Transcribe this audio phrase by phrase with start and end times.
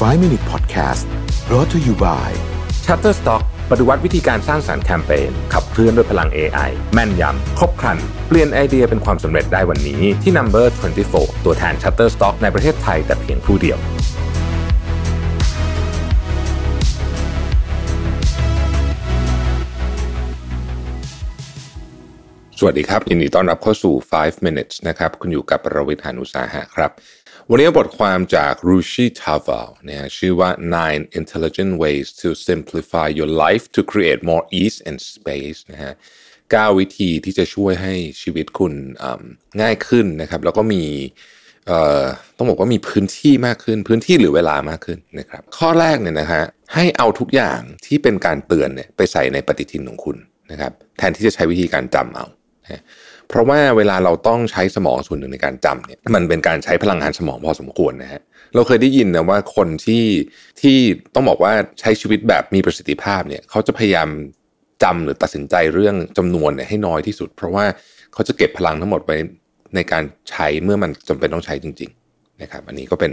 [0.00, 1.04] 5 Minute Podcast
[1.46, 2.30] brought to you by
[2.84, 10.66] Shutterstock ปฏิวัติวิธีการสร้างสารรค์แคมเปญขับเคลื่อนด้วยพลัง AI แม่นยำ ครบครัน เปลี่ยนไอเดียเป็นความสำเร็จได้วันนี้ที่ Number
[11.06, 13.78] 24 ตัวแทน Shutterstock ในประเทศไทยแต่เพียงผู้เดียว
[22.58, 26.90] สวัสดีครับยินดีต้อนรับเข้าสู่ 5 minutes นะครับ คุณอยู่กับประวิทยานุสาหะครับ
[27.52, 34.78] วันนี้บทความจาก Rushi Taval นะฮะชื่อว่า nine intelligent ways to simplify your life to create more ease
[34.88, 35.92] and space นะฮะ
[36.34, 38.72] 9วิธีที่จะช่วยให้ชีวิตคุณ
[39.62, 40.84] ง่ายขึ้นนะครับ แล้วก็มี
[42.36, 46.42] ต้องบอกว่ามีพื้นที่มากขึ้น พื้นที่หรือเวลามากขึ้นนะครับ ข้อแรกเนี่ยนะฮะ
[46.74, 50.16] ให้เอาทุกอย่างที่เป็นการเตือนเนี่ยไปใส่ในปฏิทินของคุณ
[50.50, 52.26] นะครับ แทนที่จะใช้วิธีการจำเอา
[53.28, 58.22] เพราะว่าเวลาเราต้องใช้สมองส่วนหนึ่งในการจำเนี่ยมันเป็นการใช้พลังงานสมองพอสมควรนะฮะ
[58.54, 60.04] เราเคยได้ยินนะว่าคนที่
[60.60, 60.76] ที่
[61.14, 64.08] ต้องบอกว่าใช้ชีวิตแบบมีประสิทธิภาพเนี่ยเขาจะพยายาม
[64.82, 67.64] จำหรือตัดสินใจเรื่องจำนวนเนี่ยให้น้อยที่สุด เพราะว่า
[68.12, 69.16] เขาจะเก็บพลังทั้งหมดไว้
[69.74, 73.12] ในการใช้เมื่อมันจำเป็นต้องใช้จริงๆนะครับอันนี้ก็เป็น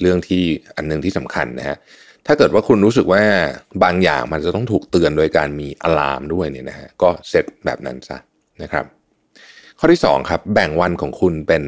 [0.00, 0.42] เรื่องที่
[0.76, 1.76] อันนึงที่สำคัญนะฮะ
[2.26, 3.22] ถ้าเกิดว่าคุณรู้สึกว่า
[3.84, 8.18] บางอย่างมันจะต้องถูกเตือนโดยการมีอะลามด้วยเนี่ยนะฮะก็เซตแบบนั้นซะ
[8.62, 8.84] นะครับ
[9.78, 11.62] ข้อที่2ครับแบ่งวันของคุณเป็น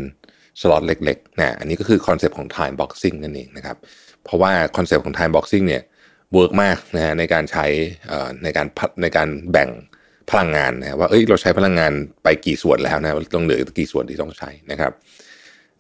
[0.61, 3.77] สล็อตเล็กๆนะอันนี้ก็คือคอนเซปต์ของ time boxing นั่นเองนะครับ
[4.25, 5.83] เพราะว่าคอนเซปต์ของ time boxing เนี่ย
[6.35, 7.67] เวิร์กมากนะฮะในการใช้
[8.43, 8.67] ในการ
[9.03, 9.71] ในการแบ่ง
[10.31, 14.93] พลังงานนะว่าเอ้ยเราใช้พลังงานไปกี่ส่วนแล้วนะต้องเหลือกี่ส่วนที่ต้องใช้นะครับ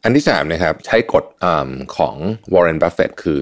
[0.05, 1.47] อันที่3นะครับใช้กฎ
[1.97, 2.17] ของ
[2.55, 3.39] Warren Buffett คือ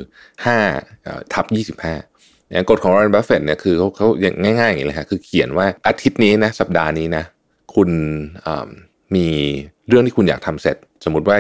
[0.65, 1.47] 5ทับ
[1.85, 4.09] 25เนี่ยกฎของ Warren Buffett เนี่ยคือเขาเขา
[4.43, 7.25] ง่ายๆอย่างนี้เลยครคือเขียนว่าอาทิตย์นี้นะสัปดาห์นี้นะ
[7.77, 7.91] คุณ
[9.17, 9.27] มี
[9.89, 11.37] เรื่องที่คุณอยากทำเสร็จ สมมติว่า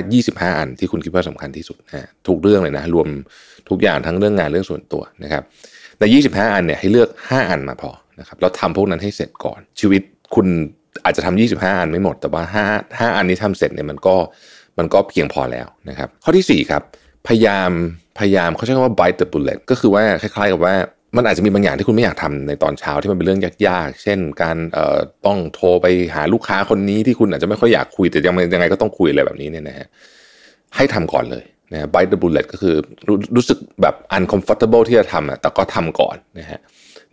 [0.52, 3.08] 25 อันที่คุณคิดว่าสำคัญที่สุดนะทุกเรื่องเลยนะ รวม
[3.68, 5.42] ทุกอย่างทั้งเรื่องงานเรื่องส่วนตัวนะครับ
[5.98, 10.02] ใน 25 อันเนี่ยให้เลือก 5 อันมาพอนะครับเราทำพวกนั้นให้เสร็จก่อน ชีวิต
[10.34, 10.46] คุณ
[11.04, 12.42] อาจจะทำ25 อันไม่หมด แต่ว่า
[12.72, 14.16] 5 5อันนี้ทำเสร็จเนี่ยมันก็
[14.78, 16.82] มันก็เพียงพอแล้วนะครับ ข้อที่ 4 ครับ
[17.28, 17.70] พยายาม
[18.18, 20.74] พยายามเขาใช้คำว่า bite the bullet ก็คือว่าคล้ายๆกับว่า
[21.16, 29.86] มันอาจจะมีบางอย่างที่คุณไม่อยากทำในตอนเช้าที่มันเป็นเรื่องยากๆ เช่น การเอ่อต้องโทรไปหาลูกค้าคนนี้ที่คุณอาจจะไม่ค่อยอยากคุยแต่ยังไงยังไงก็ต้องคุยอะไรแบบนี้เนี่ยนะฮะ
[30.76, 32.74] ให้ทำก่อนเลยนะ bite the bullet ก็คือ
[33.08, 36.60] รรู้สึกแบบ uncomfortable ที่จะทำอะแต่ก็ทำก่อนนะฮะ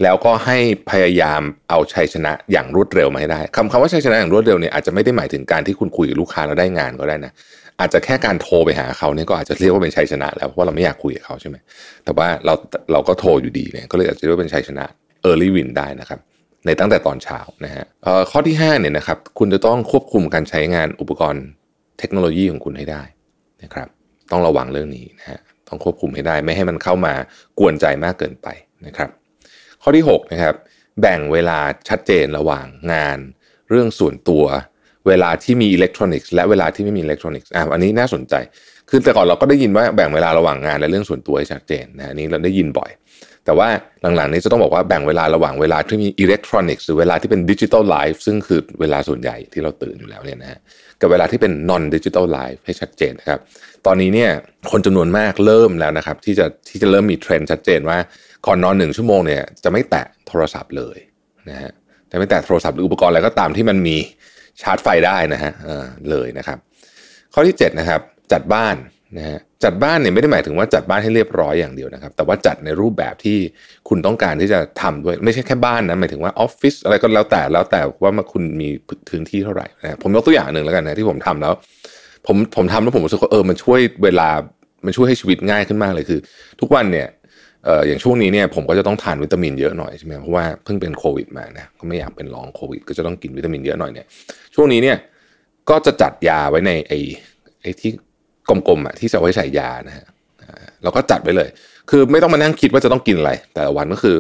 [0.04, 0.58] แล้วก็ให้
[0.92, 7.34] พยายามเอาชัยชนะอย่างรวดเร็วมาให้ได้คำคำว่าชัยชนะอย่างรวดเร็วเนี่ยอาจจะไม่ได้หมายถึงการที่คุณคุยกับลูกค้าแล้วได้งานก็ได้นะ
[7.80, 11.58] อาจจะแค่การโทรไปหาเขาเนี่ยก็อาจจะเรียกว่าเป็นชัยชนะ แล้วเพราะเราไม่อยากคุยกับเขาใช่ไหม
[12.06, 12.54] แต่ว่าเรา
[12.92, 14.86] เราก็โทรอยู่ดีเนี่ยก็เลยอาจจะเรียกว่าเป็นชัยชนะ
[15.30, 16.20] early win ได้นะครับ
[16.66, 17.86] ในตั้งแต่ตอนเช้านะฮะ
[18.32, 21.44] ข้อที่5เนี่ยนะครับคุณจะต้องควบคุมการใช้งานอุปกรณ์
[22.00, 23.04] เทคโนโลยีของคุณให้ได้
[23.64, 23.88] นะครับ
[24.32, 27.14] ต้องระวังเรื่องนี้นะฮะต้องควบคุมให้ได้ไม่ให้มันเข้ามา
[27.60, 28.48] กวนใจมากเกินไป
[28.86, 29.10] นะครับ
[29.84, 30.56] ข้อที่6นะครับ
[31.02, 33.20] แบ่งเวลาชัดเจนระหว่างงาน
[33.70, 34.46] เรื่องส่วนตัว
[35.08, 38.34] เวลาที่มีอิเล็กทรอนิกส์และเวลาที่ไม่มีอิเล็กทรอนิกส์อะอันนี้น่าสนใจ
[38.90, 42.92] คือแต่ก่อนเราก็ได้ยินว่าแบ่งเวลาระหว่างงานและเรื่องส่วนตัวให้ชัดเจนนะอันนี้เราได้ยินบ่อย
[43.46, 43.68] แต่ว่า
[44.16, 50.60] หลังๆนี้จะต้องบอกว่าแบ่งเวลาระหว่างเวลาที่มีอิเล็กทรอนิกส์หรือเวลาที่เป็น digital life ซึ่งคือเวลาส่วนใหญ่ที่เราตื่นอยู่แล้วเนี่ยนะฮะ
[51.02, 53.40] กับเวลาที่เป็น non-digital life ให้ชัดเจนนะครับ
[53.86, 54.32] ตอนนี้เนี่ย
[54.72, 57.98] คนจำนวนมากเริ่มแล้วนะครับ ที่จะที่จะเริ่มมีเทรนด์ชัดเจนว่า
[58.48, 60.98] ก่อนนอนหนึ่งชั่วโมงเนี่ยจะไม่แตะโทรศัพท์เลย
[61.50, 61.72] นะฮะ
[62.12, 63.98] จะไม่แตะโทรศัพท์หรืออุปกรณ์อะไรก็ตามที่มันมี
[64.62, 65.52] ชาร์จไฟได้นะฮะ
[66.10, 66.58] เลยนะครับ
[67.34, 68.76] ข้อที่7นะครับจัดบ้าน
[69.18, 73.38] นะฮะ จัดบ้านเนี่ยไม่ได้หมายถึงว่าจัดบ้านให้เรียบร้อยอย่างเดียวนะครับ แต่ว่าจัดในรูปแบบที่
[73.90, 78.70] คุณต้องการที่จะทำด้วย ไม่ใช่แค่บ้านนะหมายถึงว่าออฟฟิศอะไรก็แล้วแต่แล้วแต่ว่ามาคุณมี
[79.10, 81.54] พื้นที่เท่าไหร่นะผมยกตัวอย่างหนึ่งแล้วกันนะที่ผมทำแล้ว
[82.28, 84.30] ผมผมทำแล้วผมรู้สึกว่าเออมันช่วยเวลา
[84.86, 86.20] มันช่วยให้ชีวิตง่ายขึ้นมากเลยคือ
[86.62, 87.08] ทุกวันเนี่ย
[87.66, 94.06] เอ่ออย่างช่วงนี้เนี่ยผมก็จะต้องทานวิตามินเยอะหน่อยใช่ไหมเพราะว่าเพิ่งเป็นโควิดมานะก็ไม่อยากเป็นรองโควิด ก็จะต้องกินวิตามินเยอะหน่อยเนี่ย
[94.56, 94.98] ช่วงนี้เนี่ย
[95.70, 97.00] ก็จะจัดยาไว้ในไอ้
[97.62, 97.92] ไอ้ที่
[98.50, 100.06] กลมๆอะที่จะไว้ใส่ยานะฮะ
[100.84, 101.50] เราก็จัดไว้เลย
[101.90, 104.16] คือไม่ต้องมานั่งคิดว่าจะต้องกินอะไร แต่วันก็คือ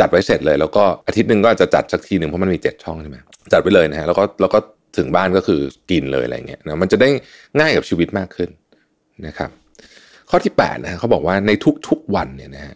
[0.00, 3.16] จัดไว้เสร็จเลย แล้วก็อาทิตย์หนึ่งก็จะจัดสักทีหนึ่งเพราะมันมีเจ็ดช่องใช่ไหม
[3.52, 4.58] จัดไว้เลยนะฮะแล้วก็แล้วก็
[4.96, 7.08] ถึงบ้านก็คือกินเลยอะไรเงี้ยนะมันจะได้
[7.58, 8.50] ง่ายกับชีวิตมากขึ้น
[9.26, 9.50] นะครับ
[10.30, 11.50] ข้อที่8นะเขาบอกว่าใน
[11.88, 12.74] ทุกๆวันเนี่ยนะฮะ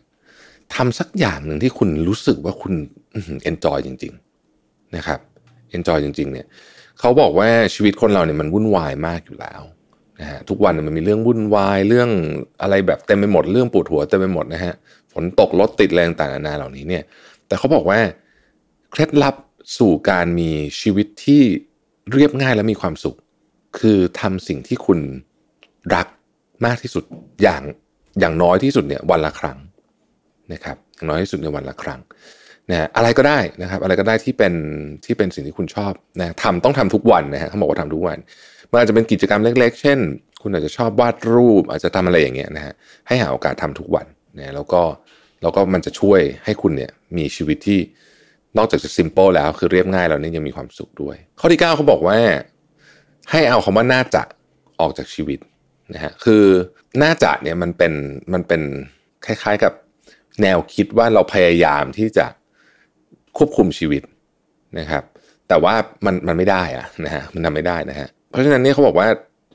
[0.74, 2.74] ทำสักอย่างหนึ่งที่คุณรู้สึกว่าคุณ
[3.42, 4.12] enjoy จริง
[4.54, 5.20] ๆนะครับ
[5.70, 6.46] enjoy จริง ๆ เนี่ย
[7.00, 9.62] เขาบอกว่าชีวิตคนเราเนี่ยมันวุ่นวายมากอยู่แล้ว
[10.20, 12.10] นะฮะทุกวันมันมีเรื่องวุ่นวายเรื่อง
[12.62, 14.74] อะไรแบบเต็มไปหมดเรื่องปวดหัวเต็มไปหมดนะฮะ
[15.12, 17.02] ฝนตกรถติดอะไรต่างๆนานาเหล่านี้เนี่ย
[17.46, 18.00] แต่เขาบอกว่า
[18.90, 19.34] เคล็ดลับ
[19.78, 20.50] สู่การมี
[20.80, 21.42] ชีวิตที่
[22.12, 23.16] เรียบง่ายและมีความสุข
[23.78, 25.00] คือทำสิ่งที่คุณ
[25.94, 26.06] รัก
[26.64, 27.04] มากที่สุด
[27.42, 27.62] อย่าง
[28.20, 29.58] อย่างน้อยที่สุดเนี่ยวันละครั้ง
[30.52, 32.00] นะครับอย่างน้อยที่สุดในวันละครั้ง
[32.70, 34.54] นะอะไรก็ได้นะครับอะไรก็ได้ที่เป็น
[35.04, 38.18] ที่เป็นสิ่งที่คุณชอบนะทำต้องทำทุกวันนะฮะเขาบอกว่าทำทุกวัน
[38.70, 39.98] มันอาจจะเป็นกิจกรรมเล็ก ๆ เช่น
[40.42, 42.74] คุณอาจจะชอบวาดรูป อาจจะทำอะไรอย่างเงี้ยนะฮะ
[43.08, 44.06] ให้หาโอกาสทำทุกวัน
[44.38, 44.82] นะแล้วก็
[45.42, 47.80] แล้วก็มันจะช่วยให้คุณเนี่ยมีชีวิตที่
[48.58, 52.18] นอกจากจะซิมเปิลแล้วคือเรียบง่ายแล้วนี่ยังมีความสุขด้วย ข้อที่ 9เขาบอกว่า
[53.30, 54.22] ให้เอาคำว่าน่าจะ
[54.80, 55.38] ออกจากชีวิต
[55.94, 56.44] นะฮะคือ
[57.02, 57.92] น่าจะเนี่ยมันเป็น
[58.32, 58.62] มันเป็น
[59.26, 59.72] คล้ายๆกับ
[60.42, 62.26] แนวคิดว่าเราพยายามที่จะ
[63.38, 64.02] ควบคุมชีวิต
[64.78, 65.04] นะครับ
[65.48, 65.74] แต่ว่า
[66.06, 69.08] มันมันไม่ได้อะนะฮะมันทำไม่ได้นะฮะเพราะฉะนั้นเนี่ยเขาบอกว่า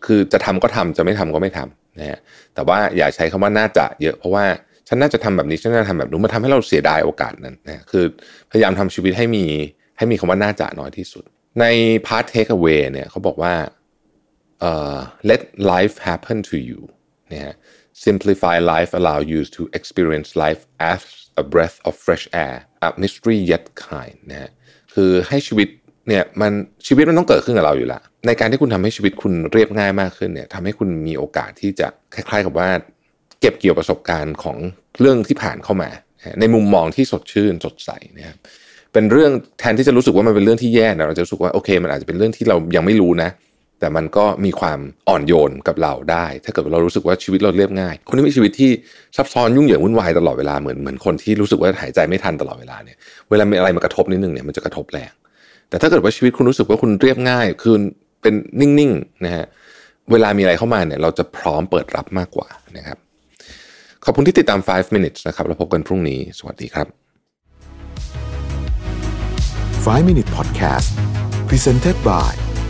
[0.05, 2.19] คือจะทำก็ทำจะไม่ทำก็ไม่ทำนะฮะ
[2.55, 4.45] แต่ว่าอย่าใช้คำว่าน่าจะเยอะเพราะว่า
[4.87, 8.05] ฉันน่าจะทำแบบนี้ฉันน่าจะทำแบบนู้นมาทำให้เราเสียดายโอกาสนั้นนะคือ
[8.51, 9.45] พยายามทำชีวิตให้มี
[9.97, 11.23] ให้มีคำว่าน่าจะน้อยที่สุด
[11.61, 11.65] ใน
[12.07, 13.53] พาร์ทเทคเ away เนี่ยเขาบอกว่า
[14.59, 14.97] เอ่อ
[15.29, 15.41] let
[15.71, 16.79] life happen to you
[17.31, 17.55] นะฮะ
[18.05, 20.61] simplify life allow you to experience life
[20.91, 21.01] as
[21.41, 22.55] a breath of fresh air
[23.01, 24.51] mystery yet kind นะฮะ
[24.93, 25.69] คือให้ชีวิต
[26.07, 26.51] เนี่ยมัน
[26.87, 32.69] ชีวิตมันต้องเกิดขึ้นกับเราอยู่ล้วในการที่คุณทำให้ชีวิตคุณเรียบง่ายมากขึ้นเนี่ยทำให้คุณมีโอกาสที่จะคล้ายๆกับว่า
[33.41, 34.57] เก็บเกี่ยวประสบการณ์ของ
[34.99, 35.89] เรื่องที่ผ่านเข้ามา
[36.39, 38.37] ในมุมมองที่สดชื่นสดใสนะครับ
[38.93, 43.29] เป็นเรื่องแทนที่จะรู้สึกว่ามันเป็นเรื่องที่แย่นะเราจะรู้สึกว่าโอเค มันอาจจะเป็นเรื่องที่เรายังไม่รู้นะ
[43.79, 44.79] แต่มันก็มีความ
[45.09, 48.71] อ่อนโยนกับเราได้ ถ้าเกิดเรารู้สึกว่าชีวิตเราเรียบง่าย คนที่มีชีวิตที่
[49.17, 52.97] ซับซ้อนยุ่งเหยิงวุ่นวายตลอดเวลาเหมือนเหมือนคนที่รู้สึกว่าหายใจไม่ทันตลอดเวลาเนี่ย
[53.29, 55.11] เวลามีอะไรมากระทบนิดนึงเนี่ยมันจะกระทบแรง
[55.69, 57.75] แต่ถ้าเกิดว่าชีวิตคุณรู้สึกว่าคุณเรียบง่ายคือ
[58.21, 59.45] เป็นนิ่งๆนะฮะ
[60.11, 62.97] เวลามีอะไรเข้ามาเนี่ยเราจะพร้อมเปิดรับมากกว่านะครับ
[64.05, 66.87] ขอบคุณที่ติดตาม 5 minutes นะครับแล้วพบกันพรุ่งนี้ สวัสดีครับ
[69.85, 70.89] 5 Minute Podcast
[71.49, 72.44] Presented by